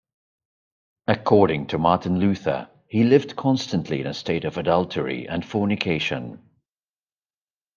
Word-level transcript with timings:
According 1.05 1.67
to 1.67 1.77
Martin 1.77 2.17
Luther, 2.17 2.67
he 2.87 3.03
lived 3.03 3.35
constantly 3.35 4.01
in 4.01 4.07
a 4.07 4.15
state 4.15 4.45
of 4.45 4.57
adultery 4.57 5.27
and 5.27 5.45
fornication. 5.45 6.41